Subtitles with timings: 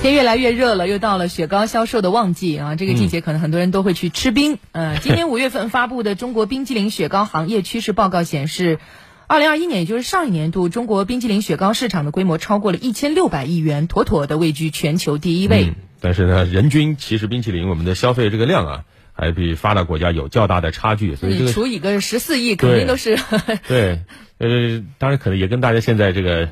[0.00, 2.76] 天越来越热了，又到了雪糕销售的旺季啊！
[2.76, 4.58] 这个季节可能很多人都会去吃冰。
[4.70, 8.78] 嗯，今年五月份发布的中国冰激凌雪糕行业趋势报告显示，
[9.26, 15.72] 二零二一年，也就是上一年度，中国冰激凌雪糕市场的规模超过了一千六百亿元，妥妥的位居全球第一位。
[16.00, 21.16] 但是呢，人均其实冰淇淋我们的消费这个量啊，还比发达国家有较大的差距。
[21.16, 23.18] 所以这个除以个十四亿，肯定都是
[23.66, 24.00] 对。
[24.38, 26.50] 呃，当然可能也跟大家现在这个。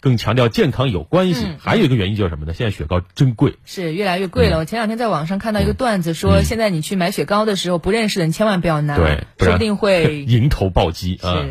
[0.00, 2.54] 更强调健康有关系，还有一个原因就是什么呢？
[2.54, 4.58] 现在雪糕真贵，是越来越贵了。
[4.58, 11.44] 我前两天在网上看到一个段子，说现在你去买雪糕的时候，不认识的你千万不要拿，对，说不定会 迎头暴击啊。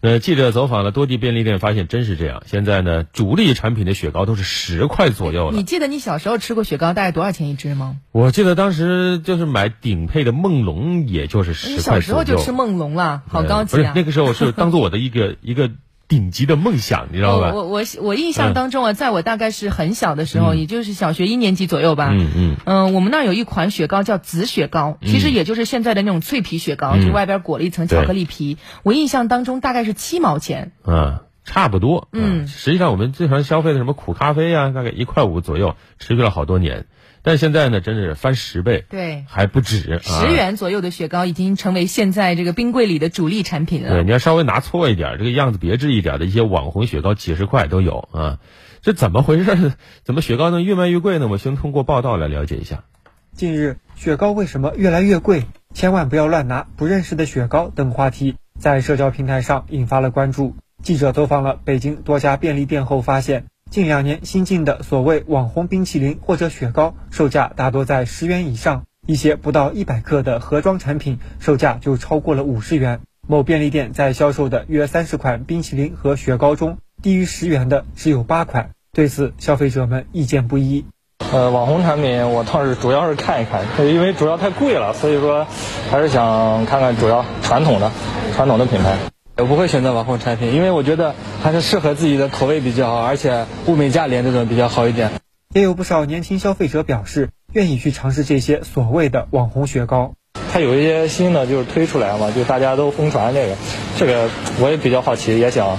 [0.00, 2.42] 那，记者走访了多地便利店，发现真是这样。
[2.44, 5.56] 现在呢，主力产品的雪糕都是十块左右了。
[5.56, 7.96] 你记得你小时候吃过雪糕大概多少钱一支吗？
[8.12, 13.80] 我记得当时就是买顶配的梦龙，也就是十块小时候就吃梦龙了，好高级啊！
[13.80, 15.70] 不是那个时候是当做我的一个 一个。
[16.06, 17.52] 顶级的梦想，你知道吧？
[17.54, 22.10] 我我我印象当中啊，在我大概是很小的时候，也就是小学一年级左右吧。
[22.12, 22.56] 嗯嗯。
[22.64, 28.58] 嗯，我们那儿有一款雪糕叫紫雪糕，其实也就是现在的那种脆皮雪糕，就外边裹了一层巧克力皮。
[28.82, 30.72] 我印象当中大概是七毛钱。
[30.84, 32.08] 嗯，差不多。
[32.12, 36.86] 嗯，实际上我们最常消费的什么苦咖啡啊，大概一块五左右，持续了好多年。
[37.24, 39.98] 但现在呢，真是翻十倍，对，还不止。
[40.02, 43.88] 十元左右的雪糕已经成为现在这个冰柜里的主力产品了。
[43.88, 48.38] 对，你要稍微拿错一点，这个样子别致一点的一些网红雪糕，几十块都有啊。
[48.82, 49.72] 这怎么回事？
[50.04, 51.26] 怎么雪糕能越卖越贵呢？
[51.26, 52.84] 我先通过报道来了解一下。
[53.32, 55.44] 近日，雪糕为什么越来越贵？
[55.72, 60.54] 千万不要乱拿不认识的雪糕等话题在社交平台上引发了关注。
[60.82, 63.46] 记者走访了北京多家便利店后发现。
[63.74, 73.00] 近两年新进的所谓网红冰淇淋或者雪糕，售价大多在十元以上，一些不到一百克的盒装产品售价就超过了五十元。
[73.26, 78.70] 某便利店在销售的约三十款冰淇淋和雪糕中，低于十元的只有八款。
[78.92, 80.84] 对此，消费者们意见不一。
[81.32, 85.48] 呃，网红产品我倒是主要是看一看，因为主要太贵了，所以说
[85.90, 87.90] 还是想看看主要传统的
[88.36, 88.96] 传统的品牌。
[89.36, 95.10] 我不会选择网红产品，因为我觉得还是适合自己的口味比较好，而且物美价廉这种比较好一点。
[95.52, 100.14] 也有不少年轻消费者表示愿意去尝试这些所谓的网红雪糕。
[100.52, 103.56] 它有一些新的就是推出来嘛，就大家都疯传这个，
[103.98, 104.30] 这个
[104.60, 105.78] 我也比较好奇，也想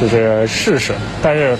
[0.00, 1.58] 就是试试，但是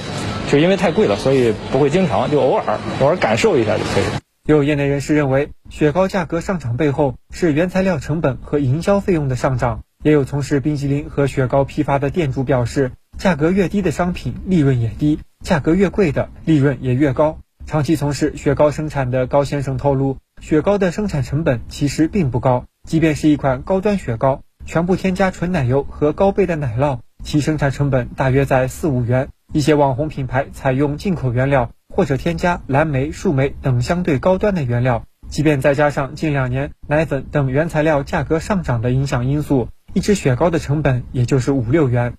[0.48, 4.20] 就因为太贵了，所以不会经常，就偶尔偶尔感受一下就可以了。
[4.46, 9.82] 有业内人士认为，雪糕价格上涨背后是原材料成本和营销费用的上涨。
[10.02, 17.38] 也有从事冰淇淋和雪糕批发的店主表示，价格越低的商品利润也低，价格越贵的利润也越高。
[17.66, 29.28] 长期从事雪糕生产的高先生透露，雪糕的生产成本其实并不高，即便是一款高端雪糕，全部添加纯奶油和高倍的奶酪，其生产成本大约在四五元。
[29.52, 39.68] 一些网红品牌采用进口原料或者添加蓝莓、树莓等相对高端的原料，即便再加上近两年奶粉等原材料价格上涨的影响因素。
[39.94, 42.14] 一只雪糕的成本也就是五六元，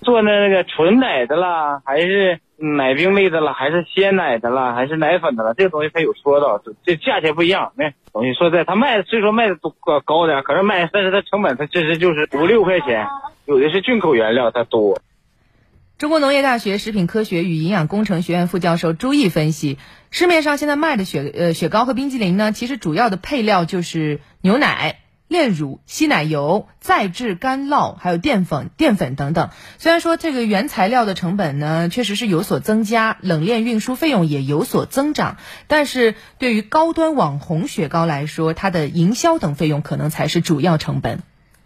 [0.00, 7.72] 做的那个纯奶的啦，还是奶冰类的啦，还是鲜奶的啦，还是奶粉的啦，这个东西它有说到，这价钱不一样。
[7.76, 13.06] 那东西说在，他卖虽说卖的多高高点，可是卖，但是它成本它其实就是五六块钱，
[13.44, 14.98] 有的是进口原料，它多。
[15.98, 19.78] 中国农业大学食品科学与营养工程学院副教授朱毅分析，
[20.10, 25.00] 市面上现在卖的雪呃雪糕和冰激凌呢，其实主要的配料就是牛奶。
[25.28, 29.50] 炼乳、稀奶油、再制干酪，还有淀粉、淀粉等等。
[29.78, 41.20] 虽然说这个原材料的成本呢，确实是有所增加，冷链运输费用也有所增长，但是对于高端网红雪糕来说，它的营销等费用可能才是主要成本。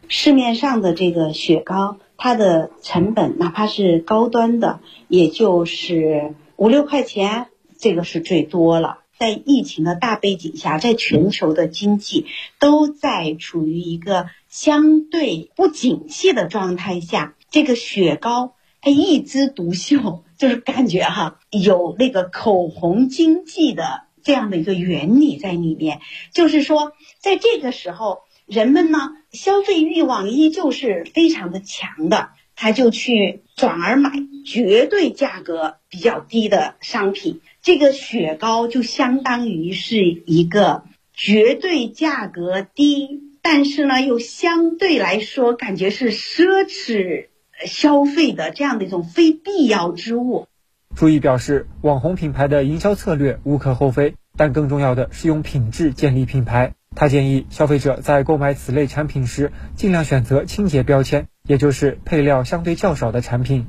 [0.08, 7.46] 市面上的这个雪糕，它的成本哪怕是高端的，也就是五六块钱，
[7.78, 8.98] 这个是最多了。
[9.22, 12.26] 在疫情的大背景下，在全球的经济
[12.58, 26.00] 都在处于一个相对不景气的状态下，这个雪糕它一枝独秀，就是感觉哈有那个口红经济的这样的一个原理在里面。
[26.32, 34.10] 就是说，在这个时候，人们呢消费欲望依旧是非常的强的，他就去转而买
[34.44, 37.40] 绝对价格比较低的商品。
[37.62, 47.28] 这个雪糕就相当于是一个绝对价格低，但是呢又相对来说感觉是奢侈
[47.64, 50.46] 消费的这样的一种非必要之物。
[50.94, 56.74] 朱毅表示，网红品牌的营销策略无可厚非，但更重要的是用品质建立品牌。
[56.94, 63.66] 他建议消费者在购买此类产品时，尽量选择清洁标签，也就是配料相对较少的产品。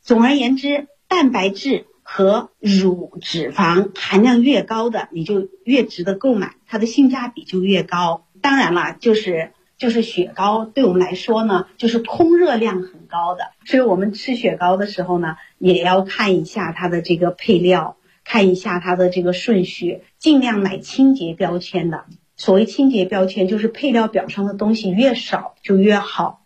[0.00, 1.86] 总而言之，蛋白质。
[2.06, 8.26] 和乳脂肪含量越高的，你就越值得购买，它的性价比就越高。
[8.42, 22.04] 当然了，就是就是雪糕对我们来说呢，就是通热量很高的，所以我们吃雪糕的时候呢，也要看一下它的这个配料，看一下它的这个顺序，尽量买清洁标签的。
[22.36, 26.42] 所谓清洁标签，就是配料表上的东西越少就越好。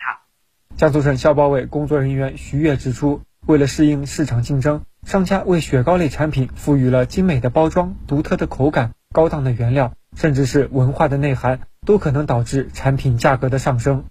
[0.78, 14.04] 江苏省消保委工作人员徐悦指出，为了适应市场竞争，商家为雪糕类产品赋予了精美的包装、独特的口感、高档的原料，甚至是文化的内涵，都可能导致产品价格的上升。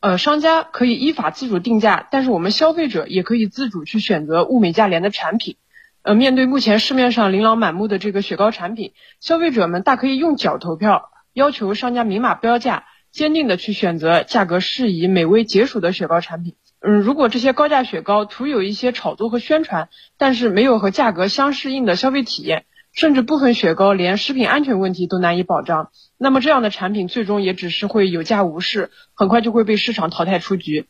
[0.00, 5.56] 呃，商家可以依法自主定价，但是我们消费者也可以自主去选择物美价廉的产品。
[6.02, 11.08] 呃，面对目前市面上琳琅满目的这个雪糕产品，消费者们大可以用脚投票。
[11.32, 16.54] 要求商家明码标价，坚定的去选择价格适宜、美味解暑的雪糕产品。
[16.80, 30.86] 嗯，如果这些高价雪糕徒有一些炒作和宣传，但是没有和价格相适应的消费体验，甚至部分雪糕连食品安全问题都难以保障，那么这样的产品最终也只是会有价无市，很快就会被市场淘汰出局。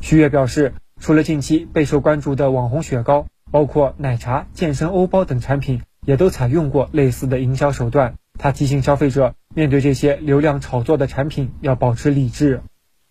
[0.00, 8.14] 徐悦表示，除了近期备受关注的网红雪糕，包括奶茶、健身欧包等产品，也都采用过类似的营销手段。
[8.38, 12.62] 他提醒消费者，面对这些流量炒作的产品，要保持理智。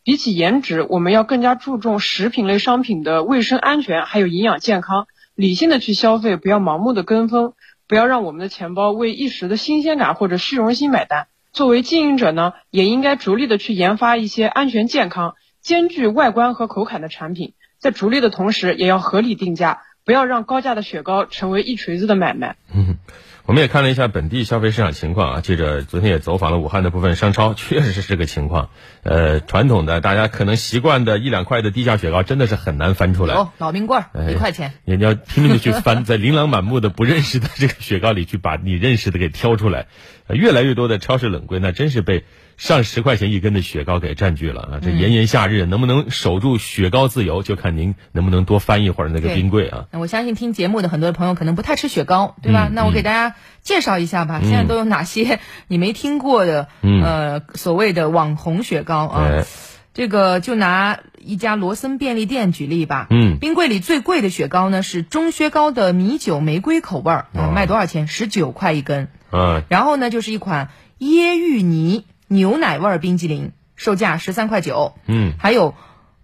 [0.04, 5.08] 比起颜值，我们要更加注重食品类商品的卫生安全，还有营养健康。
[5.34, 7.54] 理性的去消费，不要盲目的跟风，
[7.88, 11.28] 不要让我们的钱包为一时的新鲜感或者虚荣心买单。
[11.54, 17.54] 作为经营者呢，也应该逐利的去研发一些安全健康、兼具外观和口感的产品。
[17.80, 22.58] 在逐利的同时，也要合理定价，不要让高价的雪糕成为一锤子的买卖。
[22.76, 22.98] 嗯。
[23.46, 28.70] 我们也看了一下本地消费市场情况啊，记者昨天也走访了武汉的部分商超， 确实是这个情况。
[29.04, 33.36] 呃，传统的大家可能习惯的一两块的地下雪糕，真的是很难翻出来。
[33.36, 39.88] 哦，老冰棍儿一块钱，你要拼命的去翻， 在琳琅满目的不认识的这个雪糕里去把你认识的给挑出来。
[40.30, 42.24] 越来越多的超市冷柜，那真是被。
[42.58, 44.80] 上十块钱一根的雪糕给占据了啊！
[44.82, 49.86] 这炎炎夏日能不能守住雪糕自由，就看您能不能多翻一会儿那个冰柜啊！
[49.92, 52.70] 我相信听节目的很多朋友可能不太吃雪糕，对吧？
[52.72, 59.44] 那我给大家介绍一下吧，现在都有哪些 你没听过的呃所谓的网红雪糕啊？
[59.94, 63.08] 这个就拿一家罗森便利店举例吧。
[63.12, 68.08] 嗯，冰柜里最贵的雪糕呢是钟薛高的米酒玫瑰口味儿，卖多少钱？
[68.08, 69.10] 十九块一根。
[69.32, 72.06] 嗯，然后呢就是一款椰芋泥。
[72.28, 75.76] 牛奶味冰激凌售价十三块九，嗯，还有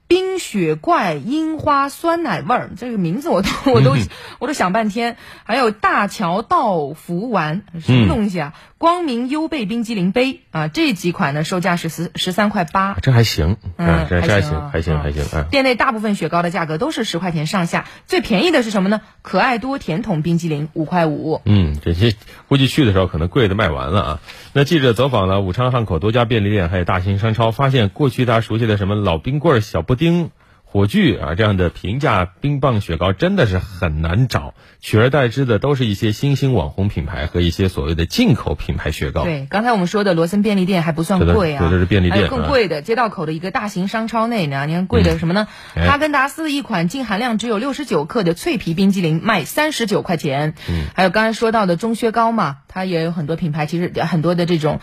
[0.08, 3.96] 冰雪怪樱花酸奶味儿，这个名字我都 我都
[4.40, 5.18] 我都想半天。
[5.44, 8.54] 还有大桥道福丸什么东西啊？
[8.80, 15.46] 光明优贝冰激凌杯啊，这几款呢售价是十十三块八，这还行，嗯，这还行，还行，还行啊。
[15.52, 19.02] 店内大部分雪糕的价格都是十块钱上下，最便宜的是什么呢？
[19.22, 21.42] 可爱多甜筒冰激凌五块五。
[21.44, 22.16] 嗯，这些
[22.48, 24.20] 估计去的时候可能贵的卖完了啊。
[24.54, 30.32] 那记者走访了武昌汉口多家便利店，还有大型商超，发现过去大家熟悉的什么老冰棍、小布丁。
[30.72, 39.24] 火炬啊，这样的平价冰棒雪糕真的是很难找，取而代之的都是一些新兴网红品牌和一些所谓的进口品牌雪糕。
[39.24, 45.48] 对，刚才我们说的罗森便利店还不算贵啊，这是便利店，更贵的，街道口的一个大型商超内呢，你看贵的什么呢？
[45.74, 54.80] 哈根达斯一款净含量只有六十九克的脆皮冰激凌卖三十九块钱，嗯，还有刚才说到的钟薛高嘛，它也有很多品牌，其实很多的这种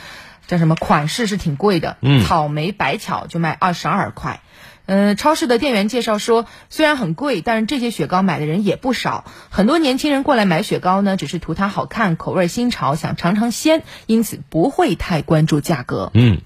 [0.49, 4.41] 叫什么款式是挺贵的，嗯，草莓白巧就卖二十二块。
[4.87, 9.25] 嗯，超市的店员介绍说，虽然很贵，但是这些雪糕买的人也不少。
[9.51, 16.13] 很多年轻人过来买雪糕呢，只是图它好看、口味新潮，想尝尝鲜，因此不会太关注价格。
[16.15, 16.41] 嗯，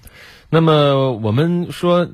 [0.49, 2.09] 那么我们说，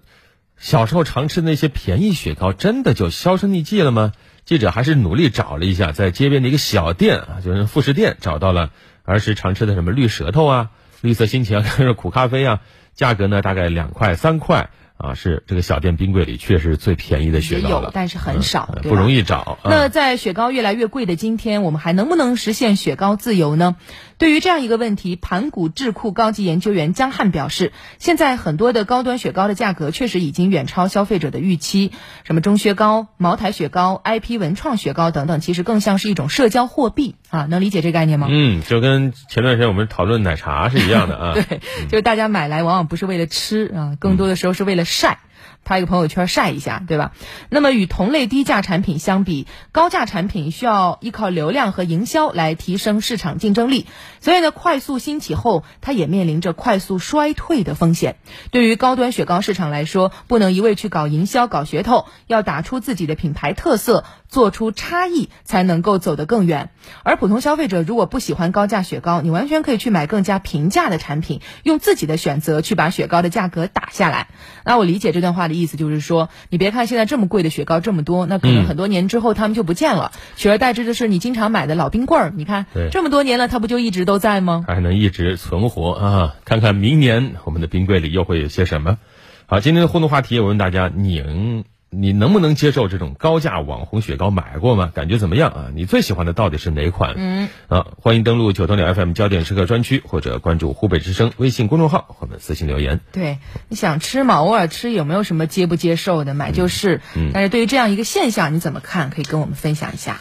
[0.57, 4.11] 小时候常吃那些便宜雪糕，真的就销声匿迹了吗？
[4.43, 8.71] 记者还是努力找了一下，在街边的一个小店啊，就是副食店，找到了
[9.03, 11.65] 儿时常吃的什么绿舌头啊、绿色心情啊、
[11.95, 12.59] 苦咖啡啊，
[12.95, 14.69] 价格呢大概两块三块。
[14.97, 19.59] 啊，是这个小店冰柜里确实最便宜的雪糕了，但是很少，不容易找。
[19.63, 23.75] 那在雪糕越来越贵的今天，我们还能不能实现雪糕自由呢？
[24.17, 31.91] 对于这样一个问题，盘古智库高级研究员江汉表示，现在很多的高端雪糕的价格确实已经远超消费者的预期，
[32.23, 38.27] 什么钟薛高、茅台雪糕、IP 文创雪糕等等，其实更像是一种社交货币啊，能理解这个概念吗？
[38.29, 41.33] 嗯，就跟前段时间我们讨论奶茶是一样的啊。
[41.37, 45.19] 对，就是大家买来往往不是为了吃啊，更多的时候是为了晒。
[45.63, 47.11] 拍一个朋友圈晒一下，对吧？
[47.49, 53.85] 那么与同类低价产品相比，高价产品需要依靠流量和营销来提升市场竞争力，
[54.21, 58.15] 所以呢，快速兴起后，它也面临着快速衰退的风险。
[58.51, 66.69] 对于高端雪糕市场来说，不能一味去搞营销、搞噱头，要打出自己的品牌特色，做出差异，才能够走得更远。
[67.03, 74.27] 而普通消费者如果不喜欢高价雪糕，你完全可以去买更加平价的产品，用自己的选择去把雪糕的价格打下来。
[74.63, 82.33] 那我理解这段话的意思，就是说，你别看现在这么贵的雪糕这么多，那可能很多年之后他们就不见了，取而代之的是你经常买的老冰棍儿。
[82.35, 84.65] 你看，这么多年了，它不就一直都在吗？
[84.67, 86.35] 还能一直存活啊！
[86.45, 88.97] 看看明年我们的冰柜里又会有些什么。
[89.45, 91.63] 好，今天的互动话题，我问大家，你
[91.99, 94.29] 你能不能接受这种高价网红雪糕？
[94.29, 94.91] 买过吗？
[94.93, 95.65] 感觉怎么样啊？
[95.73, 97.15] 你最喜欢的到底是哪款？
[97.17, 102.99] 嗯，啊，欢迎登录九头鸟 FM 焦点时刻专区，或者关注湖北之声微信公众号，我们私信留言。
[103.11, 104.35] 对，你想吃嘛？
[104.35, 106.35] 偶尔吃有没有什么接不接受的？
[106.35, 107.01] 买就是。
[107.15, 109.09] 嗯，但是对于这样一个现象，你怎么看？
[109.09, 110.19] 可以跟我们分享一下。